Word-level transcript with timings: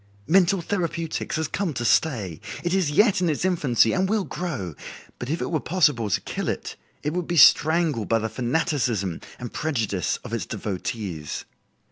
Mental 0.25 0.61
therapeutics 0.63 1.35
has 1.35 1.47
come 1.47 1.75
to 1.75 1.85
stay. 1.85 2.41
It 2.63 2.73
is 2.73 2.89
yet 2.89 3.21
in 3.21 3.29
its 3.29 3.45
infancy 3.45 3.93
and 3.93 4.09
will 4.09 4.23
grow, 4.23 4.73
but, 5.19 5.29
if 5.29 5.43
it 5.43 5.51
were 5.51 5.59
possible 5.59 6.09
to 6.09 6.21
kill 6.21 6.47
it, 6.49 6.75
it 7.03 7.13
would 7.13 7.27
be 7.27 7.37
strangled 7.37 8.09
by 8.09 8.17
the 8.17 8.27
fanaticism 8.27 9.21
and 9.37 9.53
prejudice 9.53 10.17
of 10.23 10.33
its 10.33 10.47
devotees. 10.47 11.45